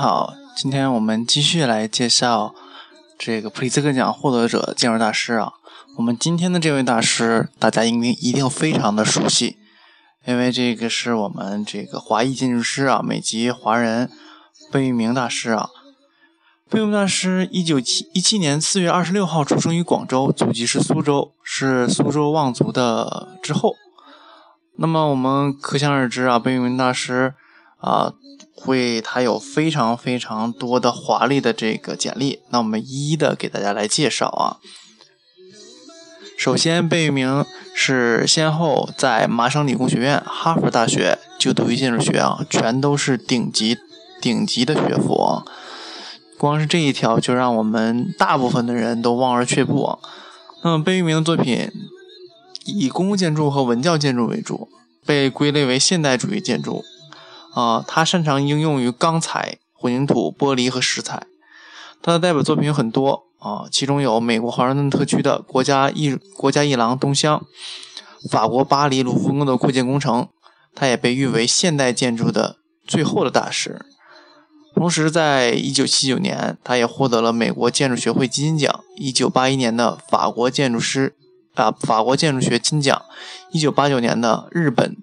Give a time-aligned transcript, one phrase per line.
[0.00, 2.54] 好，今天我们继续来介绍
[3.18, 5.52] 这个普利兹克奖获得者建筑大师啊。
[5.98, 9.58] 我们今天的这位大师，大家应该一定非常的熟悉，
[10.24, 14.10] 因为这个是我们这个华裔建筑师啊，美籍华人
[14.72, 15.68] 贝聿铭大师啊。
[16.70, 23.76] 贝聿铭大师一九七一七年四月二十六号出生于广州，祖籍是苏州，是苏州望族的之后。
[24.78, 27.34] 那么我们可想而知啊，贝聿铭大师
[27.76, 28.14] 啊。
[28.62, 34.58] 会，他有非常非常多的华丽的这个简历，那我们一一的给大家来介绍啊。
[36.36, 43.76] 首先，贝聿铭是先后在麻省理工学院、哈佛大学就读于建筑学啊，全都是顶级
[44.20, 45.44] 顶级的学府啊。
[46.38, 49.98] 光是这一条就让我们大部分的人都望而却步啊。
[50.62, 51.70] 那么，贝聿铭的作品
[52.64, 54.68] 以公共建筑和文教建筑为主，
[55.04, 56.84] 被归类为现代主义建筑。
[57.52, 61.26] 啊，他擅长应用于钢材、混凝土、玻璃和石材。
[62.02, 67.44] 他的代表作品有很多啊，其中有美国华盛顿特区的国家艺国家艺廊东厢，
[68.30, 70.28] 法国巴黎卢浮宫的扩建工程。
[70.72, 73.84] 他也被誉为现代建筑的最后的大师。
[74.72, 81.16] 同时，在一九七九年，他也获得了美国建筑学会金奖；一九八一年的法国建筑师
[81.54, 83.02] 啊法国建筑学金奖；
[83.50, 84.96] 一九八九年的日本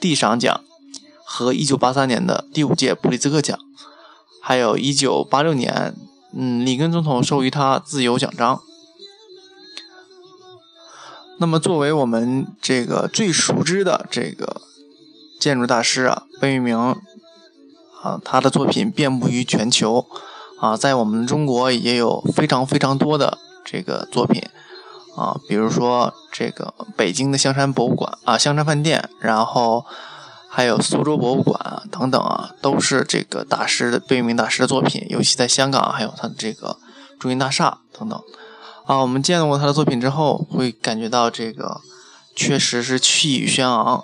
[0.00, 0.60] 地赏奖。
[1.36, 3.58] 和一九八三年的第五届普利兹克奖，
[4.40, 5.94] 还有一九八六年，
[6.34, 8.62] 嗯，里根总统授予他自由奖章。
[11.38, 14.62] 那么，作为我们这个最熟知的这个
[15.38, 16.74] 建筑大师啊，贝聿铭
[18.02, 20.06] 啊，他的作品遍布于全球
[20.58, 24.42] 啊，在我们中国也有非常非常多的这个作品
[25.14, 29.84] 啊，比如说这个北京的香山博物馆啊，香山饭店，然后。
[30.56, 35.04] 还有苏州博物馆等等啊，都是这个大师的贝聿铭大师的作品。
[35.10, 36.78] 尤其在香港，还有他的这个
[37.20, 38.18] 中银大厦等等
[38.86, 38.96] 啊。
[39.02, 41.82] 我们见到过他的作品之后，会感觉到这个
[42.34, 44.02] 确实是气宇轩昂，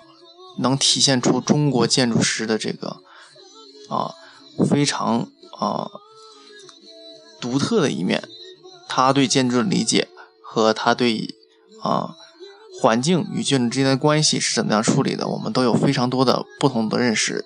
[0.59, 2.97] 能体现出中国建筑师的这个
[3.89, 4.13] 啊
[4.69, 5.27] 非常
[5.57, 5.89] 啊
[7.41, 8.29] 独特的一面。
[8.87, 10.07] 他对建筑的理解
[10.43, 11.33] 和他对
[11.81, 12.13] 啊。
[12.83, 15.25] 环境与建筑之间的关系是怎么样处理的？
[15.25, 17.45] 我们都有非常多的不同的认识。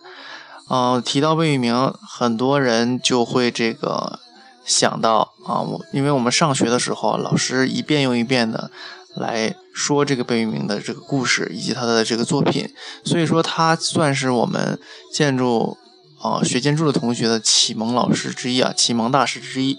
[0.68, 4.20] 嗯，提到贝聿铭，很多人就会这个
[4.66, 8.72] 想到啊，我因为我们上学的时候，老师一遍又一遍的
[9.14, 12.74] 来说这个贝聿铭的这个故事以及他的这个作品，
[13.06, 14.80] 所以说他算是我们
[15.14, 15.78] 建筑
[16.20, 19.78] 啊学建筑的同学的启蒙老师之一啊，启蒙大师之一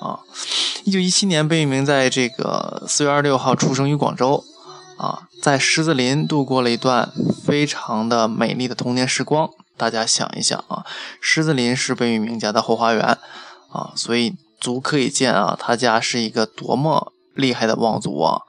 [0.00, 0.20] 啊。
[0.84, 4.42] 一九一七年，贝聿铭在这个四月二十六号出生于广州。
[4.98, 7.10] 啊，在狮子林度过了一段
[7.44, 9.50] 非常的美丽的童年时光。
[9.76, 10.84] 大家想一想啊，
[11.20, 13.18] 狮子林是贝聿铭家的后花园
[13.70, 18.42] 啊，所以足可以见啊，他家是一个多么厉害的望族啊。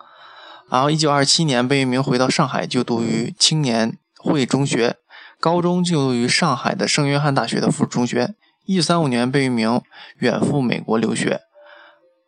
[0.70, 4.98] 然后，一九二七年，贝聿铭回到上海就读于青年会中学，
[5.40, 8.36] 高中就读于上海的圣约翰大学的附属中学。
[8.66, 9.82] 一九三五年，贝聿铭
[10.18, 11.42] 远赴美国留学，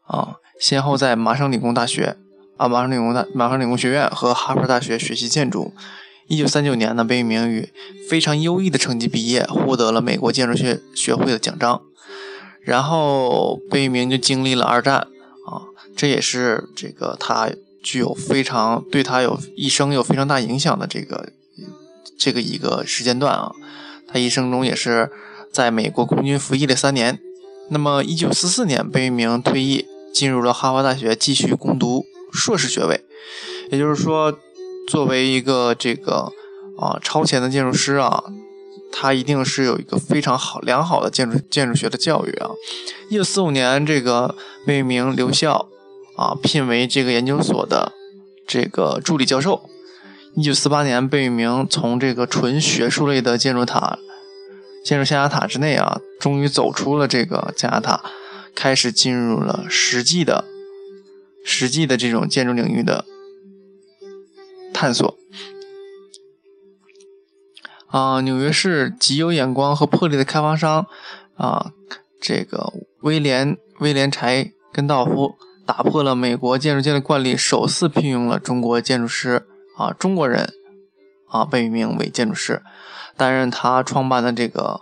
[0.08, 2.18] 啊，先后在麻省理工大学。
[2.58, 5.74] 啊，麻省理工大、麻省理工学院和哈佛大学学习建筑。
[6.28, 7.70] 一九三九年呢，贝聿铭以
[8.10, 11.82] 非常优异的成绩毕业，获得了美国建筑学学会的奖章。
[12.62, 17.52] 然后，贝聿铭就经历了二战啊，这也是这个他
[17.84, 21.30] 具有非常对他有一生有非常大影响的这个
[22.18, 23.52] 这个一个时间段啊。
[24.08, 25.12] 他一生中也是
[25.52, 27.20] 在美国空军服役了三年。
[27.70, 32.06] 那么，一九四四年，贝聿铭退役，进入了哈佛大学继续攻读。
[32.36, 33.06] 硕士学位，
[33.72, 34.38] 也就是说，
[34.88, 36.32] 作为一个这个
[36.78, 38.24] 啊超前的建筑师啊，
[38.92, 42.52] 他一定是有一个非常好良好的建筑建筑学的教育啊。
[43.10, 44.36] 一九四五年，这个
[44.66, 45.70] 贝聿铭留校
[46.18, 47.94] 啊，聘为这个研究所的
[48.46, 49.70] 这个助理教授。
[50.36, 53.98] 一九四八年，贝聿铭从这个纯学术类的建筑塔、
[54.84, 58.04] 建筑象牙塔之内啊，终于走出了这个象牙塔，
[58.54, 60.46] 开始进入了实际的。
[61.46, 63.06] 实际的这种建筑领域的
[64.74, 65.16] 探索
[67.88, 70.88] 啊，纽约市极有眼光和魄力的开发商
[71.36, 71.72] 啊，
[72.20, 79.48] 这个威廉威廉柴根道夫打破了美国建筑界的惯例，首次聘用了中国建筑师
[79.78, 80.52] 啊，中国人
[81.30, 82.62] 啊，贝聿铭为建筑师，
[83.16, 84.82] 担任他创办的这个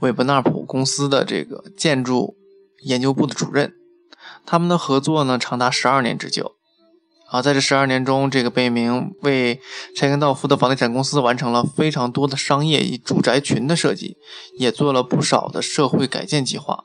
[0.00, 2.36] 韦伯纳普公司的这个建筑
[2.82, 3.74] 研究部的主任。
[4.44, 6.52] 他们的合作呢，长达十二年之久，
[7.30, 9.60] 啊，在这十二年中，这个贝聿铭为
[9.96, 14.16] 柴根道夫的房地产公司完成了非常多的商业与住宅群的设计，
[14.58, 16.84] 也做了不少的社会改建计划。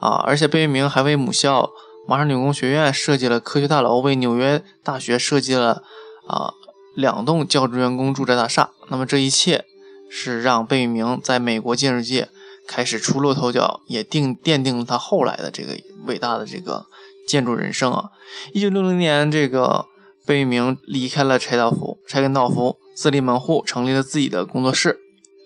[0.00, 1.70] 啊，而且贝聿铭还为母校
[2.08, 5.82] 麻省理工学院设计了科学大楼，为纽约大学设计了
[6.26, 6.52] 啊
[6.96, 8.70] 两栋教职员工住宅大厦。
[8.88, 9.64] 那么这一切
[10.10, 12.28] 是让贝聿铭在美国建筑界
[12.66, 15.76] 开始出露头角，也定奠定了他后来的这个
[16.06, 16.86] 伟大的这个。
[17.24, 18.10] 建筑人生啊！
[18.52, 19.86] 一九六零年，这个
[20.26, 24.98] 贝聿铭离开了柴道夫、柴根道夫，自立门户，成立了自己的工作室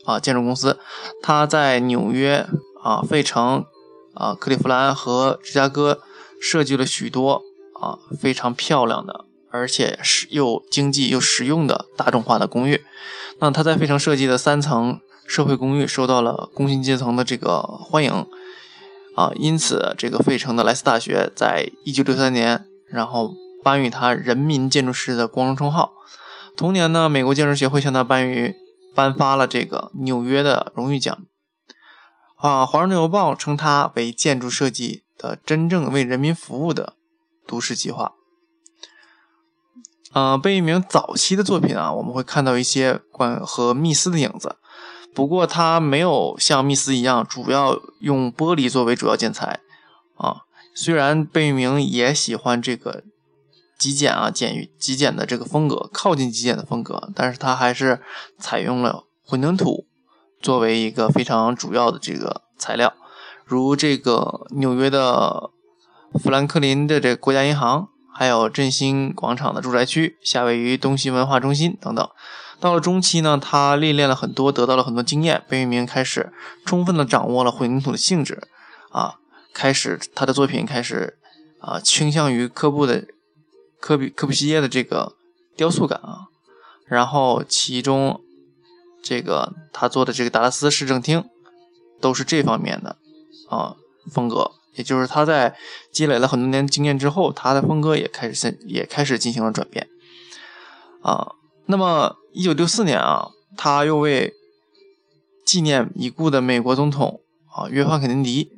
[0.07, 0.79] 啊，建筑公司。
[1.23, 2.47] 他在纽约
[2.83, 3.67] 啊、费城
[4.15, 6.01] 啊、克利夫兰和芝加哥
[6.41, 7.43] 设计了许多
[7.79, 12.83] 啊非常漂亮的，而且是又经济又实用的大众化的公寓。
[13.39, 18.27] 那他在费城设计的三层社会公寓受到了工薪阶层的这个欢迎。
[19.15, 23.35] 啊，因此，这个费城的莱斯大学在一九六三年，然后
[23.65, 25.93] 颁予他“人民建筑师”的光荣称号。
[26.55, 28.55] 同年呢，美国建筑协会向他颁予
[28.95, 31.19] 颁发了这个纽约的荣誉奖。
[32.37, 36.93] 啊，《华盛顿邮报》称他为建筑设计的真正为人民服务的
[37.47, 38.13] 都市计划。
[40.13, 44.57] 呃，贝聿铭早期的作品啊，我们会看到一些关和密斯的影子。
[45.17, 49.61] 不过它没有像密斯一样主要用玻璃作为主要建材
[50.19, 50.43] 啊。
[50.75, 53.03] 虽然贝聿铭也喜欢这个
[53.79, 58.03] 极简啊、简极简的这个风格，靠近极简的风格，但是他还是
[58.39, 59.87] 采用了混凝土
[60.43, 62.93] 作为一个非常主要的这个材料，
[63.47, 65.49] 如这个纽约的
[66.23, 72.07] 富兰克林的这个国家银行，还有振兴广场的住宅区，夏威夷东西文化中心等等。
[72.59, 75.45] 到了中期呢，他历练了很多，得到了很多经验。
[75.49, 76.33] 贝聿铭开始
[76.65, 78.49] 充分的掌握了混凝土的性质，
[78.91, 79.17] 啊，
[79.53, 81.19] 开始他的作品开始
[81.61, 83.07] 啊倾向于科布的
[83.79, 85.15] 科比科布西耶的这个
[85.55, 86.29] 雕塑感啊。
[86.87, 88.21] 然后其中
[89.03, 91.25] 这个他做的这个达拉斯市政厅
[92.01, 92.97] 都是这方面的
[93.49, 93.77] 啊
[94.11, 95.55] 风格，也就是他在
[95.93, 99.89] 积累了很多年经验之后，他的风格也开始现也开始进行了转变
[101.03, 101.36] 啊。
[101.69, 104.33] 那么，一九六四年啊，他又为
[105.45, 107.21] 纪念已故的美国总统
[107.53, 108.53] 啊约翰肯尼迪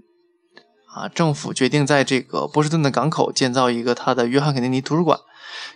[0.94, 5.20] 啊，政府决定在这个波士顿的港口建造一个他的约翰肯尼迪图书馆。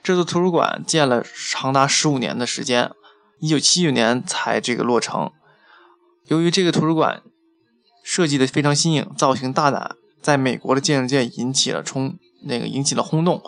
[0.02, 2.90] 这座图书馆建了长达十五年的时间，
[3.40, 5.30] 一九七九年才这个落成。
[6.26, 7.22] 由于这个图书馆
[8.04, 13.42] 设计的非常新颖，造型大胆，在美国的建筑界引起了冲那个引起了轰动。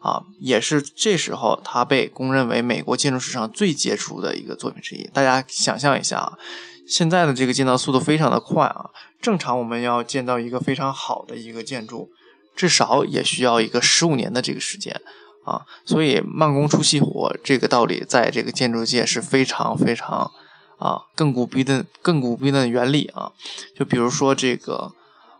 [0.00, 5.08] 啊，也是这时候他被公认为美国建筑史上最杰出的一个作品之一。
[5.12, 6.38] 大家想象一下啊，
[6.86, 8.90] 现在的这个建造速度非常的快啊，
[9.20, 12.10] 正常我们要建造一个非常好的一个建筑，
[12.54, 15.00] 至少也需要一个十五年的这个时间
[15.44, 15.62] 啊。
[15.84, 20.30] 所以慢工出细活这个道理，在这个建筑界是非常非常
[20.78, 23.32] 啊亘古不变、亘古不变的原理啊。
[23.76, 24.92] 就比如说这个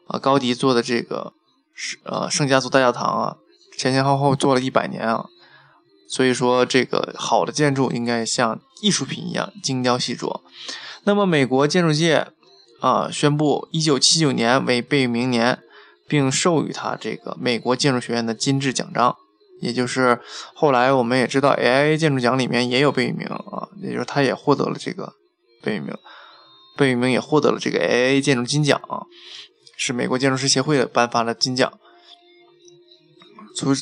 [0.09, 1.33] 啊，高迪做的这个
[1.73, 3.37] 是呃圣家族大教堂啊。
[3.79, 5.27] 前前后后做了一百年啊，
[6.09, 10.41] 所以说这个好的建筑应该像艺术品一样精雕细琢。
[11.05, 12.27] 那么美国建筑界
[12.81, 15.61] 啊宣布一九七九年为贝聿铭年，
[16.09, 19.14] 并授予他这个美国建筑学院的金质奖章，
[19.61, 20.21] 也就是
[20.55, 25.14] 后来我们也知道 AIA 建筑奖里面也有贝聿铭啊，也就是他也获得了这个
[25.62, 25.95] 贝聿铭，
[26.76, 29.07] 贝聿铭也获得了这个 AIA 建筑金奖啊，
[29.76, 31.73] 是美国建筑师协会颁发的金奖。
[33.59, 33.75] 足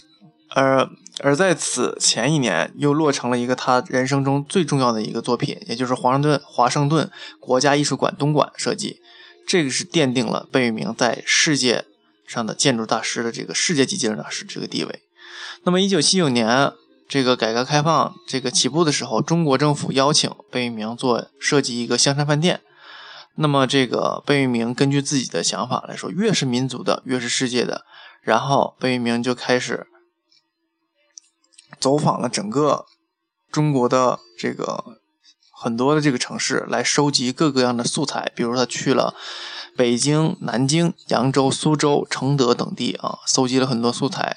[0.49, 0.89] 而
[1.21, 9.01] 而在此前一年，又落成了一个他人生中最重要的一个作品，也就是华盛顿华盛顿国家艺术馆东馆设计。
[9.47, 11.85] 这个是奠定了贝聿铭在世界
[12.27, 15.03] 上的建筑大师的这个世界级建筑大师这个地位。
[15.65, 16.73] 那么，一九七九年
[17.09, 22.61] 这个改革开放这个起步的时候，中国政府邀请贝聿铭做设计一个香山饭店。
[23.37, 27.85] 那么，这个贝聿铭根据自己的想法来说，越是民族的，越是世界的。
[28.27, 29.87] 然后贝聿铭就开始
[31.79, 32.85] 走访了整个
[33.53, 34.99] 中国的这个
[35.53, 38.33] 很多的这个城市，来收集各个样的素材。
[38.35, 39.15] 比如他去了
[39.77, 44.37] 北京、南京、扬州、苏州、承德等地啊，搜集了很多素材。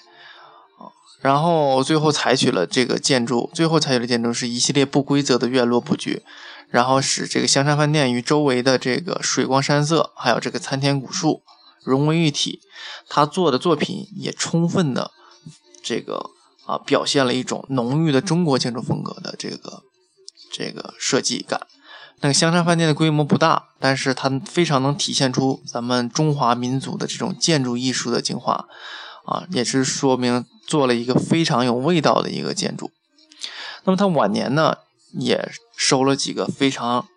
[1.19, 6.21] 然后最后采取了这个建筑，最后采取的建筑是一系列不规则的院落布局，
[6.69, 11.41] 然后使这个香山饭店与周围的这个水光山色，还有这个参天古树。
[11.83, 12.61] 融为一体，
[13.07, 15.11] 他做的作品也充分的
[15.83, 16.29] 这个
[16.65, 19.83] 啊表现了一种浓郁的中国建筑风格的这个
[20.51, 21.67] 这个设计感。
[22.21, 28.67] 那个香山饭店的规模不大，但是它非常能体现出咱们中华民族的这种建筑艺术的精华
[29.25, 32.91] 啊，也是说明做了一个非常有味道的一个建筑。
[33.85, 34.79] 那么他晚年呢，
[35.13, 37.07] 也收了几个非常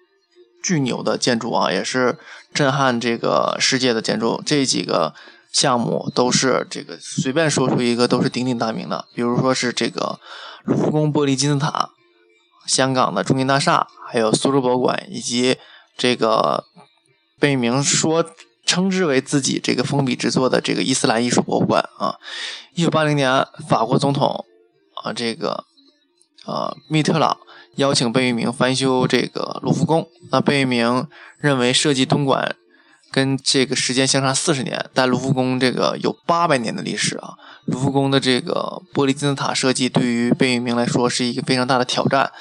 [0.62, 2.18] 巨牛的建筑啊，也是
[2.54, 4.42] 震撼这个世界的建筑。
[4.46, 5.14] 这几个
[5.50, 10.20] 项目都是这个随便说出一个都是鼎鼎大名的，比如说是这个
[10.64, 11.90] 卢浮宫玻璃金字塔、
[12.66, 15.56] 香港的中金大厦，还有苏州博物馆，以及
[15.96, 16.64] 这个
[17.40, 18.24] 贝明说
[18.64, 22.16] 称之为自己这个封笔之作的这个伊斯兰艺术博物馆啊。
[22.74, 24.44] 一九八零年，法国总统
[25.02, 25.64] 啊，这个。
[26.44, 27.38] 呃，密特朗
[27.76, 30.08] 邀请贝聿铭翻修这个卢浮宫。
[30.30, 31.06] 那贝聿铭
[31.38, 32.54] 认为设计东莞
[33.10, 37.34] 跟这个时间相差四十年，但卢浮宫这个有八百年的历史啊。
[37.66, 42.32] 卢浮宫的这个玻璃金字塔设计对于贝聿铭来说是一个非常大的挑战。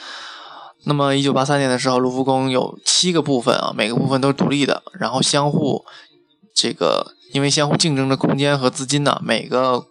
[0.86, 5.86] 那么，一九八三年的时候，卢浮宫有七个部分啊，每个部分都是独立的，然后相互
[6.56, 9.86] 这个因为相互竞争的空间和资金呢，每个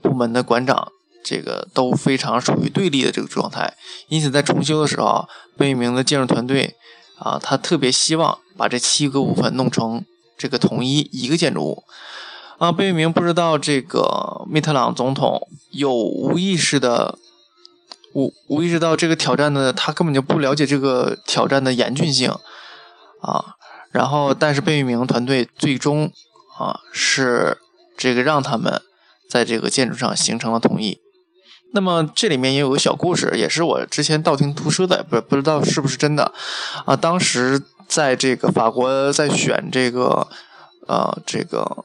[0.00, 0.92] 部门的馆长。
[1.22, 3.76] 这个都非常属于对立的这个状态，
[4.08, 6.76] 因此在重修的时候，贝聿铭的建筑团队
[7.18, 10.04] 啊，他特别希望把这七个部分弄成
[10.38, 11.84] 这个统一一个建筑物
[12.58, 12.72] 啊。
[12.72, 17.18] 贝聿铭不知道这个密特朗总统有无意识的
[18.14, 22.30] 无无意识到这个挑战的，他根本就不了解这个挑战的严峻性
[23.20, 23.56] 啊。
[23.90, 26.10] 然后，但是贝聿铭团队最终
[26.58, 27.58] 啊是
[27.96, 28.80] 这个让他们
[29.28, 30.98] 在这个建筑上形成了统一。
[31.72, 36.32] 那么这里面也有个小故事，也是我之前道听途说的，不不知道是不是真的
[36.84, 36.96] 啊。
[36.96, 40.26] 当时在这个法国在选这个
[40.88, 41.84] 呃这个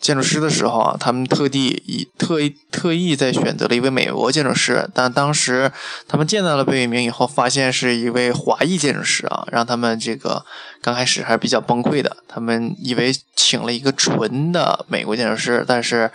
[0.00, 5.72] 建筑师的时候啊，他们特地以特意特意在选择了一位美国建筑师，但当时
[6.06, 10.44] 他们见到了贝聿铭以后，发现是一位华裔建筑师啊，让他们这个
[10.80, 12.16] 刚开始还是比较崩溃的。
[12.28, 16.12] 他们以为请了一个纯的美国建筑师，但是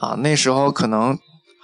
[0.00, 1.16] 啊那时候可能。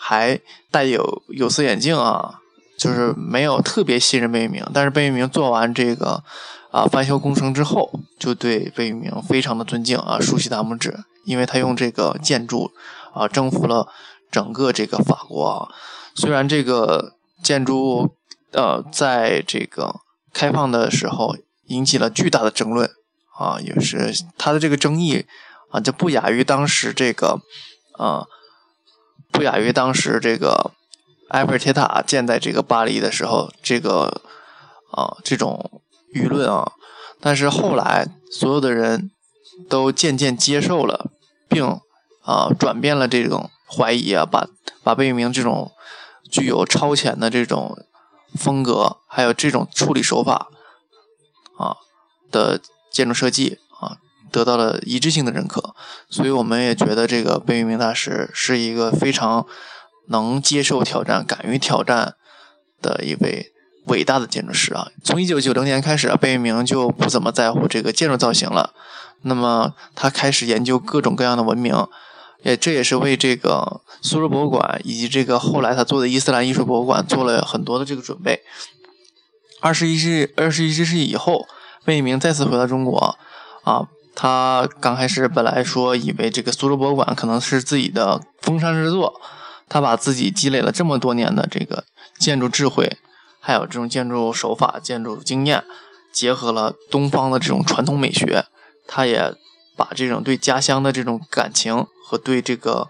[0.07, 0.39] 还
[0.71, 2.41] 带有有色眼镜啊，
[2.77, 4.63] 就是没有特别信任贝聿铭。
[4.75, 6.23] 但是贝聿铭做完这个
[6.71, 12.71] 啊翻修工程之后，就对贝聿铭非常的尊敬啊，竖起大拇指，因为他用这个建筑
[13.15, 13.89] 啊征服了
[14.31, 15.69] 整个这个法国啊。
[16.15, 18.15] 虽然这个建筑
[18.53, 20.01] 呃在这个
[20.35, 21.35] 开放的时候
[21.69, 22.91] 引起了巨大的争论
[23.39, 25.25] 啊，也是他的这个争议
[25.71, 27.41] 啊就不亚于当时这个
[27.97, 28.27] 啊。
[29.35, 30.71] 不亚于当时这个
[31.31, 34.23] 埃菲尔铁塔建在这个巴黎的时候，这个
[34.93, 35.83] 啊这种
[36.15, 36.73] 舆论啊，
[37.21, 39.11] 但是后来所有的人
[39.69, 41.11] 都渐渐接受了，
[41.49, 41.81] 并
[42.23, 44.47] 啊转变了这种怀疑啊，把
[44.85, 45.73] 把贝聿铭这种
[46.31, 47.77] 具有超前的这种
[48.37, 50.49] 风格，还有这种处理手法
[51.59, 51.77] 啊
[52.31, 52.61] 的
[52.93, 53.59] 建筑设计。
[54.35, 55.77] 得到了一致性的认可，
[56.11, 59.47] 所以我们也觉得这个贝聿铭大师是一个非常
[60.09, 62.15] 能接受挑战、敢于挑战
[62.83, 63.53] 的一位
[63.87, 64.89] 伟大的建筑师啊。
[65.05, 68.75] 从一九九零年开始，贝聿铭就不怎么在乎这个建筑造型了，
[69.23, 71.73] 那么他开始研究各种各样的文明，
[72.43, 78.41] 也这也是为这个苏州博物馆以及这个后来他做的伊斯兰艺术博物馆做了很多的这个准备。
[79.61, 81.47] 二十一世二十一世纪以后，
[81.85, 83.17] 贝聿铭再次回到中国
[83.63, 83.87] 啊。
[84.17, 89.21] 他刚开始本来说以为这个苏州博物馆可能是自己的封山之作，
[89.69, 91.85] 他把自己积累了这么多年的这个
[92.17, 92.97] 建筑智慧，
[93.41, 95.65] 还有这种建筑手法、建筑经验，
[96.13, 98.45] 结合了东方的这种传统美学，
[98.87, 99.35] 他也
[99.77, 102.89] 把这种对家乡的这种感情和对这个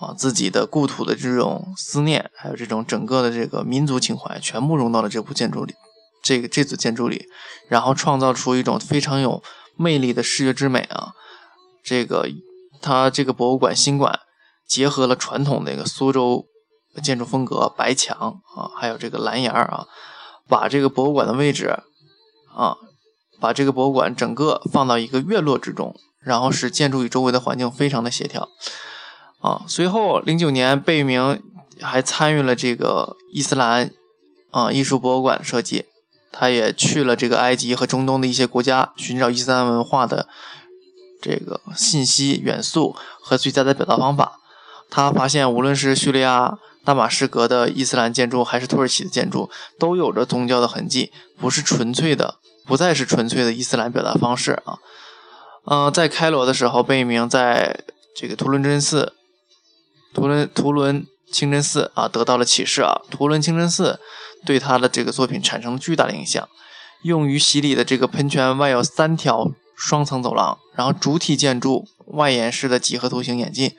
[0.00, 5.74] 啊自己的故土的这种思念，还有这种整个的这个民族情怀，全部融到了这部建筑里，
[6.20, 7.26] 这个这组建筑里，
[7.68, 9.40] 然后创造出一种非常有。
[9.76, 11.12] 魅力的视觉之美啊，
[11.84, 12.28] 这个
[12.80, 14.20] 它这个博物馆新馆
[14.66, 16.46] 结合了传统那个苏州
[17.02, 19.86] 建筑风格，白墙啊，还有这个蓝檐啊，
[20.48, 21.68] 把这个博物馆的位置
[22.54, 22.76] 啊，
[23.38, 28.48] 把这个博物馆整个放到一个院落之中，然后使建筑与周围的环境非常的协调
[29.40, 29.62] 啊。
[29.68, 31.42] 随后零九年，贝聿铭
[31.80, 33.90] 还参与了这个伊斯兰
[34.50, 35.84] 啊艺术博物馆设计。
[36.38, 40.28] 他也去了这个埃及和中东的一些国家，寻找伊斯兰文化的
[41.22, 44.38] 这个信息元素和最佳的表达方法。
[44.90, 54.78] 他发现，无论是叙利亚大马士革的伊斯兰建筑，还是土耳其的建筑，都有着宗教的痕迹，不是纯粹的，不再是纯粹的伊斯兰表达方式啊。
[55.64, 57.80] 嗯，在开罗的时候，贝聿铭在
[58.14, 59.14] 这个图伦真寺、
[60.12, 63.00] 图伦图伦清真寺啊，得到了启示啊。
[63.10, 63.98] 图伦清真寺。
[64.46, 66.48] 对他的这个作品产生了巨大的影响。
[67.02, 73.76] 用于洗礼的这个喷泉外有三条双层走廊，然后主体建筑外延式的几何图形演进，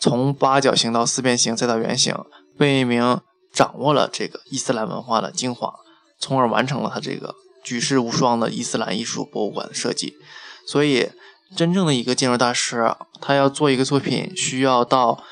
[0.00, 2.14] 从八角形到四边形再到圆形，
[2.58, 3.20] 贝聿铭
[3.52, 5.74] 掌握了这个伊斯兰文化的精华，
[6.18, 10.16] 从而完成了他这个举世无双的伊斯兰艺术博物馆的设计。
[10.66, 11.10] 所以，
[11.56, 15.22] 真正的一个建筑大师，他要做一个作品，需要到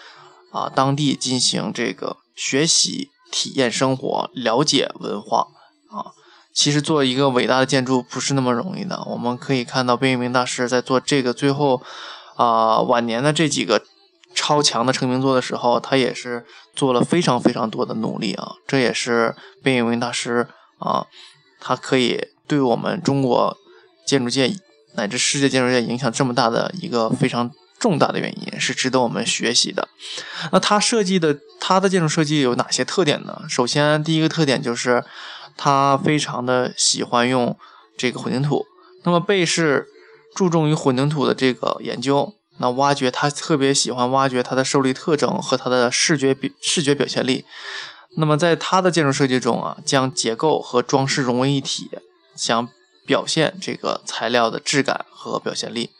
[0.50, 5.48] 啊当地进行这个学习、体验生活、了解文化
[5.90, 6.12] 啊。
[6.52, 9.02] 其实做一个伟大的建筑不是那么容易的。
[9.06, 11.82] 我们可以看到贝聿铭大师在做这个最后
[12.36, 13.84] 啊晚年的这几个。
[14.34, 16.44] 超强的成名作的时候，他也是
[16.76, 18.52] 做了非常非常多的努力啊！
[18.68, 20.46] 这也是贝聿铭大师
[20.78, 21.06] 啊，
[21.58, 23.56] 他可以对我们中国
[24.06, 24.54] 建筑界
[24.94, 29.88] 乃至世界建筑界影响这么大的一个非常重大的原因，是值得我们学习的。
[30.52, 33.42] 那他设计的他的建筑设计有哪些特点呢？
[33.48, 35.04] 首先，第一个特点就是
[35.56, 37.56] 他非常的喜欢用
[37.96, 38.66] 这个混凝土。
[39.04, 39.86] 那么贝是
[40.34, 42.34] 注重于混凝土的这个研究。
[42.60, 47.44] 那挖掘，他特别喜欢挖掘它的受力特征和它的视觉表视觉表现力。
[48.16, 51.88] 那么在他的建筑设计中啊，将结构和装饰融为一体，
[52.34, 52.68] 想
[53.06, 55.90] 表现这个材料的质感和表现力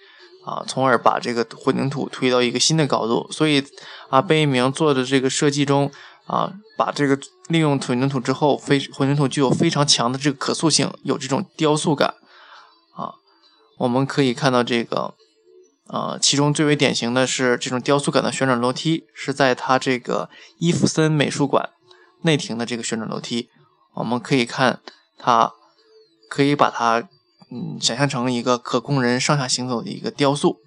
[0.49, 3.31] 啊，从而把这个混凝土推到一个新的高度。
[3.31, 3.63] 所以
[4.09, 5.91] 啊，贝聿铭做的这个设计中
[6.27, 12.15] 啊，把这个利用混凝土之后，非混凝土具有非常强的这个可塑性，有这种雕塑感
[12.95, 13.15] 啊。
[13.77, 15.15] 我们可以看到这个。
[15.91, 20.29] 啊，其中最为典型的是这种雕塑感的旋转楼梯，是在它这个
[20.59, 21.71] 伊夫森美术馆
[22.21, 23.49] 内庭的这个旋转楼梯。
[23.95, 24.81] 我们可以看
[25.17, 25.55] 它，
[26.29, 27.09] 可以把它
[27.51, 30.61] 嗯想象成一个可供人上下行走的一个雕塑。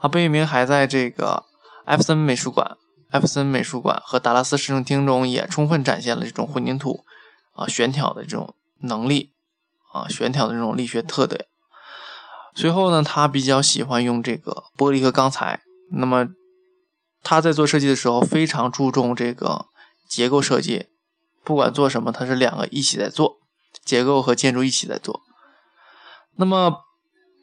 [0.00, 1.44] 啊，贝聿铭还在这个
[1.84, 2.76] 艾弗森美术馆、
[3.10, 7.04] 艾弗森美术馆和达拉斯市政厅中也充分展现了这种混凝土
[7.52, 9.32] 啊悬挑的这种能力
[9.92, 11.46] 啊悬挑的这种力学特点。
[12.54, 15.62] 随后呢，他比较喜欢用这个玻璃和钢材。
[15.90, 16.28] 那么
[17.22, 19.66] 他在做设计的时候，非常注重这个
[20.08, 20.86] 结构设计。
[21.42, 23.38] 不管做什么，他是两个一起在做，
[23.84, 25.22] 结构和建筑一起在做。
[26.38, 26.84] 那么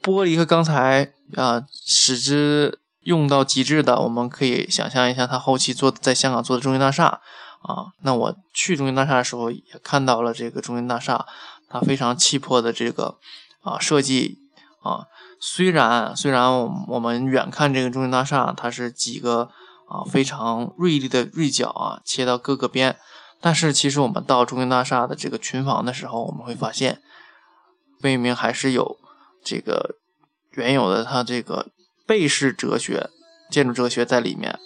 [0.01, 7.21] 玻璃和钢材啊，使之用到极致的，我们可以想象一下，他后期做在香港做的中心大厦
[7.62, 7.93] 啊。
[8.01, 11.25] 那我去中心大厦的时候，也看到了这个中心大厦，
[11.69, 13.17] 它非常气魄的这个
[13.62, 14.39] 啊设计。
[14.81, 15.08] 啊，
[15.39, 16.47] 虽然虽然
[16.88, 19.49] 我们远看这个中心大厦，它是几个
[19.89, 22.95] 啊非常锐利的锐角啊切到各个边，
[23.41, 27.01] 但是其实我们到中心大厦的这个群房的时候，我们会发现，
[28.05, 28.99] 贝聿铭还是有
[29.43, 29.95] 这个
[30.51, 31.71] 原有的它这个
[32.05, 33.09] 背式哲学、
[33.49, 34.59] 建筑哲学在里面，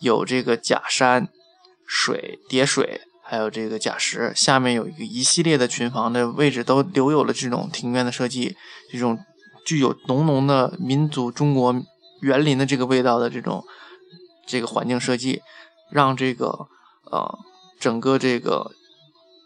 [0.00, 1.28] 有这个假山、
[1.86, 8.56] 水叠水，还有这个假石，下面有一个一系列的群房的位置都留有了这种庭院的设计，
[8.90, 9.18] 这种。
[9.64, 11.72] 具有浓浓的民族中国
[12.20, 13.64] 园林的这个味道的这种
[14.44, 15.40] 这个环境设计，
[15.88, 16.66] 让这个
[17.04, 17.38] 呃
[17.78, 18.72] 整个这个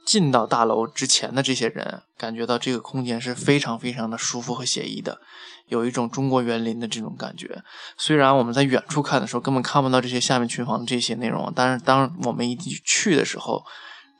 [0.06, 5.20] 进到大楼之前的这些人感觉到这个空间是非常非常的舒服和写意的，
[5.66, 7.62] 有一种中国园林的这种感觉。
[7.98, 13.64] 虽然我们在远处看的时候根本看不到这些下面群房的这些内容，但是当我们一去的时候，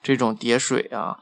[0.03, 1.17] 这种叠水啊，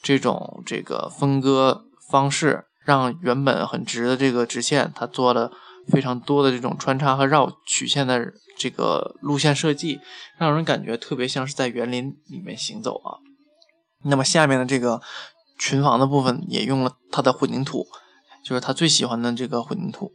[0.00, 2.64] 这种这个分割方式。
[2.86, 5.50] 让原本很直的这个直线，它做了
[5.88, 9.98] 非常多的这种穿插和绕曲线的这个路线设计，
[10.38, 13.18] 让人感觉特别像是在园林里面行走啊。
[14.06, 15.00] 那么下面的这个
[15.58, 17.86] 群房的部分也用了它的混凝土，
[18.44, 20.12] 就是他最喜欢的这个混凝土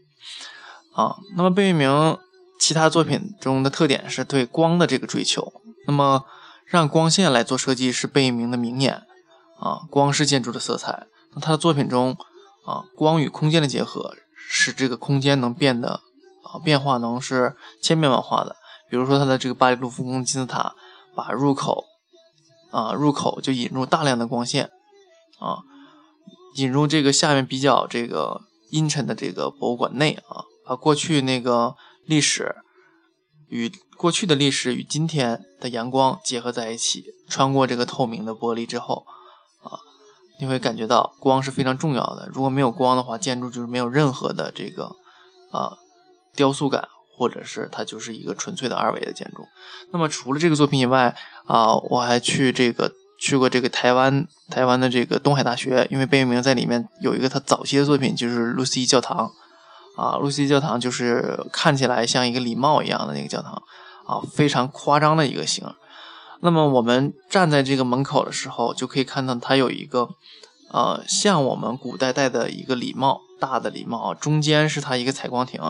[0.93, 1.17] 啊。
[1.35, 2.17] 那么贝聿铭
[2.59, 5.53] 其他作品中的特点是对光的这个追求，
[5.87, 6.25] 那么
[6.65, 9.03] 让光线来做设计是贝聿铭的名言
[9.59, 9.81] 啊。
[9.89, 12.17] 光是建筑的色彩，那他的作品中。
[12.63, 16.01] 啊，光与空间的结合，使这个空间能变得
[16.43, 18.55] 啊变化能是千变万化的。
[18.87, 20.75] 比如说，他的这个巴黎卢浮宫金字塔，
[21.15, 21.85] 把入口
[22.71, 24.71] 啊入口就引入大量的光线
[25.39, 25.59] 啊，
[26.55, 32.55] 引入这个下面比较这个阴沉的这个博物馆内啊，把过去那个历史
[33.49, 39.05] 与过去的历史与今天的阳光结合在一起，穿过这个透明的玻璃之后
[39.61, 39.77] 啊。
[40.39, 42.27] 你会感觉到光是非常重要的。
[42.33, 44.95] 如果没有光的话，建筑就是没有任何的这个
[45.51, 45.77] 啊
[46.35, 49.45] 雕塑感，或者是它就是一个纯粹的二维的建筑。
[49.91, 59.31] 那么除了这个作品以外啊，我还去这个去过这个台湾台湾的这个东海大学，因为贝聿铭在里面有一个他早期的作品，就是露西教堂
[59.95, 63.61] 啊，露西教堂就是看起来像一个礼帽一样的那个教堂
[64.07, 65.63] 啊，非常夸张的一个形。
[66.43, 70.09] 那么我们站在这个门口的时候，就可以看到它有一个，
[70.71, 75.61] 呃，像我们古代戴的一个礼帽，大的礼帽，中间是它一个采光亭，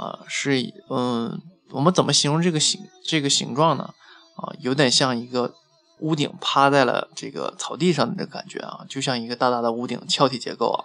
[0.00, 3.92] 呃，是嗯，我们怎么形容这个形这个形状呢？
[4.36, 5.52] 啊，有点像一个
[5.98, 10.80] 屋顶趴在了这个草地上的这个感觉啊，就像一个大大的屋顶翘体结构啊。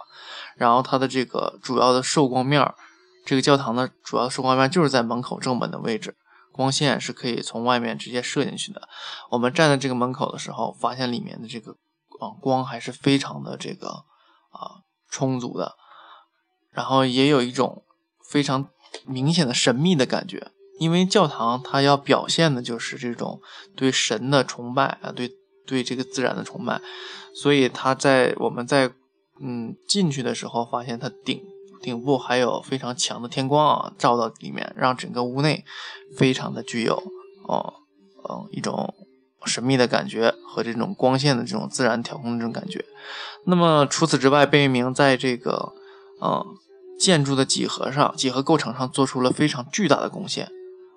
[0.56, 2.74] 然后它的这个主要的受光面，
[3.24, 6.14] 这个教堂的主要受光面就是在门口正门的位置，
[6.52, 8.86] 光线是可以从外面直接射进去的。
[9.30, 11.72] 我们站在这个门口的时候，发现里面的这个
[12.20, 13.88] 啊光还是非常的这个
[14.50, 15.74] 啊充足的，
[16.70, 17.82] 然后也有一种
[18.22, 18.68] 非常
[19.04, 23.40] 明显的神秘的感觉，因为教堂它要表现的就是这种
[23.74, 25.30] 对神的崇拜啊，对
[25.66, 26.80] 对这个自然的崇拜，
[27.34, 28.92] 所以它在我们在。
[29.38, 31.42] 嗯，进去的时候发现它顶
[31.82, 35.62] 顶部还有非常强的天光啊，照到里面，让整个屋内
[36.16, 36.94] 非常的具有
[37.46, 37.74] 哦，
[38.30, 38.94] 嗯，一种
[39.44, 42.82] 神秘的感觉和这种光线的这种自然调控这种感觉。
[43.44, 45.74] 那么除此之外，贝聿铭在这个
[46.22, 46.42] 嗯
[46.98, 50.46] 建筑的几何上、几何构成上做出了非常巨大的贡献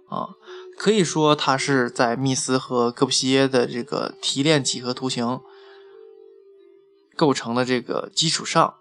[0.07, 0.29] 啊，
[0.77, 5.39] 可以说他是在密斯和戈布西耶的这个提炼几何图形。
[7.15, 8.75] 构成的这个基础上，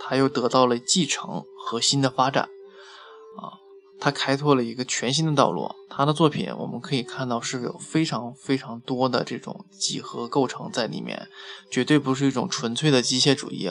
[0.00, 2.42] 他又得到了继承和新的发展，
[3.36, 3.62] 啊，
[4.00, 5.70] 他开拓了一个全新的道路。
[5.88, 11.28] 他的作品我们可以看到是有非常非常多的这种几何构成在里面，
[11.70, 13.70] 绝对不是一种纯粹的机械主义。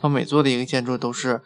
[0.00, 1.40] 他每做的一个建筑都是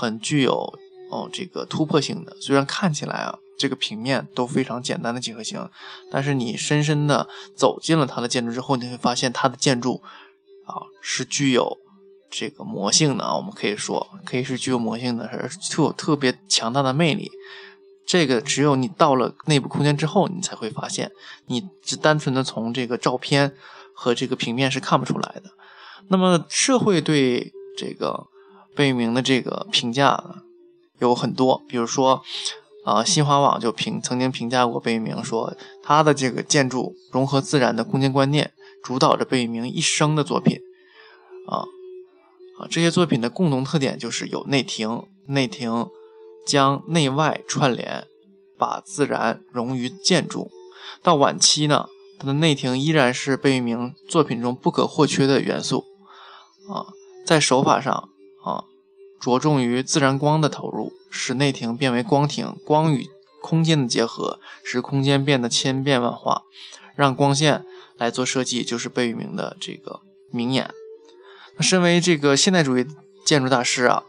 [0.00, 0.78] 很具有
[1.10, 2.36] 哦这个突破性的。
[2.40, 5.68] 虽然看起来啊这个平面都非常简单的几何形，
[6.10, 10.02] 但是你深深的走进了它的建筑之后，你会发现它的建筑。
[10.66, 11.76] 啊，是具有
[12.30, 17.30] 这个魔性的啊，我们可以说，可以是具有魔性的，是特特别强大的魅力。
[18.06, 21.12] 这个只有你到了内部空间之后，你才会发现，
[21.48, 23.52] 你只单纯的从这个照片
[23.94, 25.50] 和这个平面是看不出来的。
[26.08, 28.26] 那么，社会对这个
[28.74, 30.42] 贝聿铭的这个评价
[30.98, 32.22] 有很多，比如说，
[32.84, 38.52] 啊，新华网就评曾经评价过贝聿铭说，他的这个建筑融合自然的空间观念。
[38.82, 40.58] 主导着贝聿铭一生的作品，
[41.48, 41.64] 啊
[42.58, 45.86] 啊，这些作品的共同特点就是有内庭，内庭
[46.46, 48.06] 将内外串联，
[48.58, 50.50] 把自然融于建筑。
[51.02, 51.86] 到晚期呢，
[52.18, 55.86] 他的内庭依然是贝聿铭作品中不可或缺的元素，
[56.68, 56.92] 啊，
[57.24, 58.10] 在手法上
[58.44, 58.64] 啊，
[59.20, 63.08] 着重于自然光的投入，使内庭变为光庭，光与
[63.40, 66.42] 空间的结合，使空间变得千变万化，
[66.94, 67.64] 让光线。
[67.96, 70.00] 来做设计就是贝聿铭的这个
[70.32, 70.68] 名言。
[71.56, 72.84] 那身为这个现代主义
[73.24, 74.02] 建筑大师啊，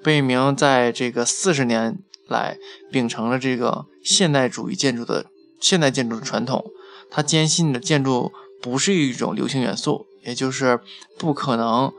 [0.00, 2.56] 贝聿铭在这个四十年来
[2.92, 5.26] 秉承了这个现代主义建筑的
[5.60, 6.64] 现代建筑的传统。
[7.10, 10.78] 他坚信的建筑不是一种流行元素，也就是
[11.18, 11.92] 不可能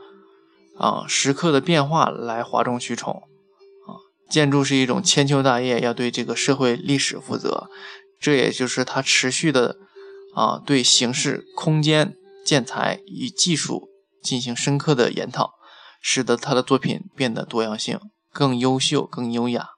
[0.78, 3.22] 啊时刻的变化来哗众取宠
[3.86, 4.00] 啊。
[4.28, 7.68] 建筑是一种千秋大业，要对这个社会历史负责。
[8.20, 9.76] 这也就是他持续的。
[10.36, 15.52] 啊，对形式、空间、建材与技术进行深刻的研讨，
[16.00, 18.00] 使得他的作品变得多样性、
[18.32, 19.68] 更优秀、更优雅。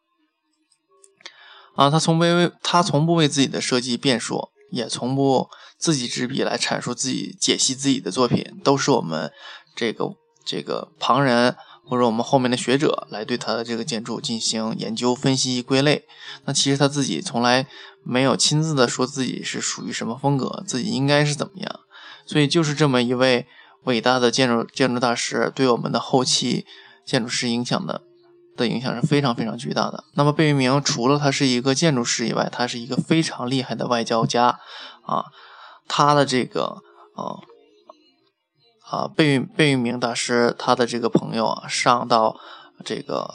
[1.75, 9.31] 啊，他从不为他从不为自己的设计辩说，也从不自己执笔来阐述自己、解析自己的作品，都是我们
[9.75, 10.07] 这个
[10.47, 11.55] 这个旁人
[11.85, 16.07] 或者我们后面的学者来对他的这个建筑进行研究、分析、归类。
[16.47, 17.67] 那其实他自己从来。
[18.09, 21.81] 没有亲自的说自己是属于什么风格，自己应该是怎么样，
[22.25, 23.49] 所以就是这么一位
[23.83, 26.65] 伟大的建筑建筑大师，对我们的后期
[27.05, 28.03] 建筑师影响的
[28.57, 30.05] 的影响是非常非常巨大的。
[30.15, 34.61] 那么贝聿铭除了他是一个建筑师以外，他是一个非常厉害的外交家
[35.03, 35.25] 啊，
[35.89, 36.81] 他的这个
[37.17, 37.43] 啊
[38.91, 42.39] 啊贝聿贝聿铭大师他的这个朋友啊，上到
[42.85, 43.35] 这个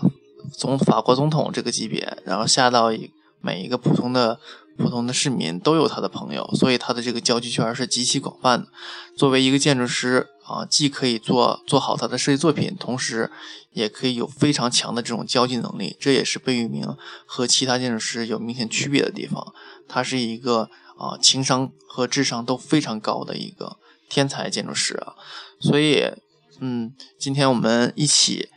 [0.52, 4.40] 总法国总统这个级别，然后下到一每一个普通的。
[4.78, 8.68] 普通的市民都有他的朋友，所以他的这个交际圈是极其广泛的。
[9.16, 13.30] 作为一个建筑师啊，既可以做做好他的设计作品，同时
[13.74, 15.96] 也可以有非常强的这种交际能力。
[16.00, 19.54] 这也是贝聿铭和其他建筑师有明显区别的地方。
[19.88, 23.78] 他是一个啊，情商和智商都非常高的一个
[24.12, 25.16] 天才建筑师啊。
[25.60, 26.12] 所以，
[26.60, 28.50] 嗯，今天我们一起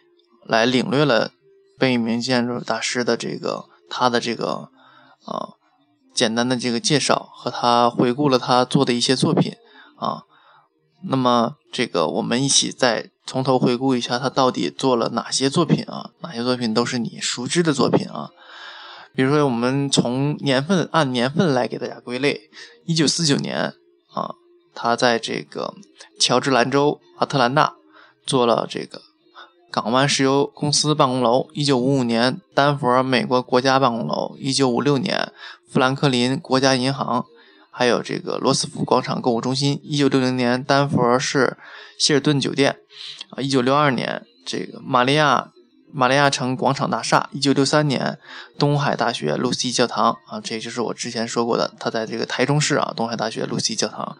[0.45, 1.31] 来领略了
[1.79, 4.69] 贝聿铭建筑大师的这个他的这个
[5.25, 5.55] 啊。
[6.15, 9.53] 简单的这个介绍和他回顾了他做的一些作品
[9.97, 10.23] 啊，
[11.11, 16.13] 那么这个我们一起再从头回顾一下他到底做了哪些作品啊？
[16.21, 18.31] 哪些作品都是你熟知的作品啊？
[19.13, 22.49] 比如说我们从年份按年份来给大家归类，
[22.85, 23.75] 一九四九年
[24.13, 24.37] 啊，
[24.75, 25.75] 他在这个
[26.19, 27.75] 乔治兰州阿特兰大
[28.27, 29.03] 做了这个
[29.71, 35.33] 港湾石油公司办公楼；一九五五年，丹佛美国国家办公楼；一九五六年，
[35.69, 37.25] 富兰克林国家银行，
[37.71, 41.57] 还有这个罗斯福广场购物中心；一九六零年，丹佛市
[41.99, 42.75] 希尔顿酒店；
[43.31, 45.51] 啊，一九六二年，这个玛利亚
[45.93, 48.19] 玛利亚城广场大厦；一九六三年，
[48.57, 54.17] 东海大学露西教堂啊，这就是我之前说过的，他在这个台中市啊，东海大学露西教堂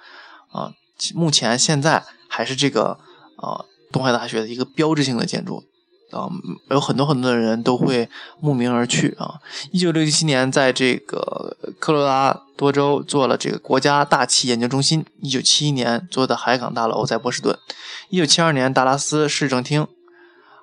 [0.55, 0.73] 啊，
[1.15, 2.99] 目前现在还是这个
[3.37, 3.67] 啊。
[3.93, 5.63] 东海大学的一个标志性的建筑，
[6.11, 6.27] 啊，
[6.69, 8.09] 有很多很多的人都会
[8.41, 9.39] 慕名而去啊。
[9.71, 17.55] 一九六七年，在这个科罗拉多州做了这个国家大气研究中心；一九七一年做的海港大楼在波士顿；
[18.09, 19.87] 一九七二年达拉斯市政厅，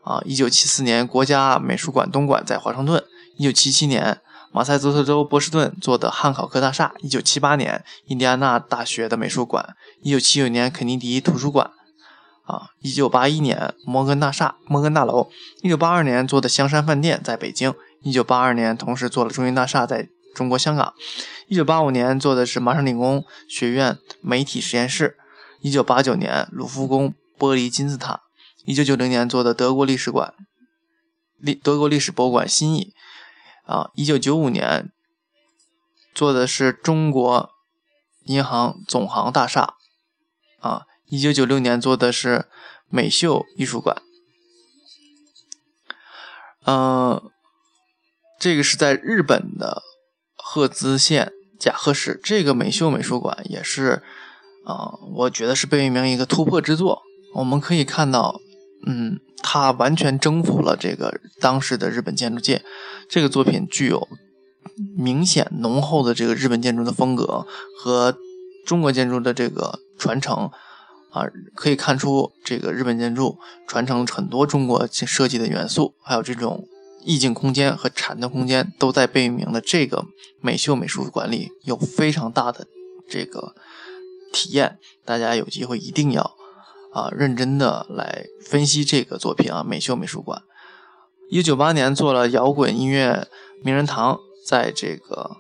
[0.04, 3.00] 啊，一九七四年国家美术馆东馆在华盛顿；
[3.38, 4.20] 一九七七年
[4.52, 11.72] 马萨诸塞州波士顿做的汉考克大厦；一九七八年印第安纳大学的美术馆；一九七九年肯尼迪图书馆。
[12.44, 15.30] 啊，一九八一年摩根大厦、摩根大楼；
[15.62, 20.94] 一九八二年做的香山饭店在北京；一九八二年同时做了中银大厦在中国香港；
[21.48, 25.16] 一九八五年做的是麻省理工学院媒体实验室；
[25.62, 28.24] 一九八九年卢浮宫玻璃金字塔；
[28.66, 30.34] 一九九零年做的德国历史馆、
[31.38, 32.92] 历德国历史博物馆新意；
[33.64, 34.92] 啊，一九九五年
[36.14, 37.52] 做的是中国
[38.26, 39.76] 银行总行大厦，
[40.60, 40.88] 啊。
[41.08, 42.46] 一九九六年做的是
[42.88, 44.02] 美秀艺术馆，
[46.64, 47.22] 嗯，
[48.40, 49.84] 这个是在日本的
[50.38, 54.02] 鹤滋县甲贺市，这个美秀美术馆也是，
[54.64, 57.02] 啊，我觉得是贝聿铭一个突破之作。
[57.36, 58.40] 我们可以看到，
[58.86, 62.64] 嗯，他完全征服了这个当时的日本建筑界。
[63.08, 64.08] 这个作品具有
[64.98, 67.46] 明显浓厚的这个日本建筑的风格
[67.78, 68.18] 和
[68.66, 70.50] 中国建筑的这个传承。
[71.12, 76.66] 啊，可以看出这个日本建筑传承很多中国设计的元素，还有这种
[77.04, 80.06] 意境空间和禅的空间，都在贝聿铭的这个
[80.40, 82.66] 美秀美术馆里有非常大的
[83.10, 83.54] 这个
[84.32, 84.80] 体验。
[85.04, 86.34] 大家有机会一定要
[86.94, 90.42] 啊认真的来分析这个作品啊，美秀美术馆。
[91.30, 93.28] 一九九八年做了摇滚音乐
[93.64, 95.38] 名人堂，在这个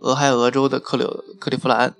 [0.00, 1.04] 俄亥俄州的克里
[1.38, 1.94] 克利夫兰。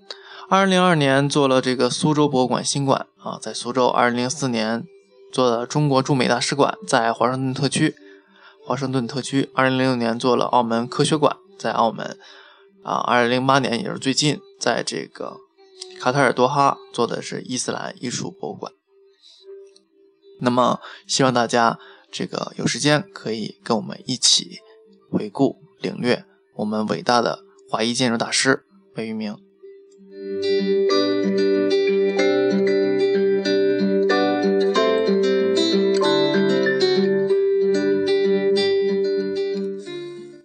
[0.51, 3.89] 二零零二年做了这个苏州博物馆新馆啊，在苏州。
[3.89, 4.85] 二零零四年
[5.33, 7.95] 做的中国驻美大使馆在华盛顿特区，
[8.63, 9.51] 华盛顿特区。
[9.55, 12.19] 二零零六年做了澳门科学馆在澳门
[12.83, 12.97] 啊。
[12.97, 15.39] 二零零八年也是最近，在这个
[16.01, 18.73] 卡塔尔多哈做的是伊斯兰艺术博物馆。
[20.41, 21.79] 那么希望大家
[22.11, 24.59] 这个有时间可以跟我们一起
[25.11, 26.25] 回顾领略
[26.57, 31.14] 我们伟大的华裔建筑大师贝聿铭。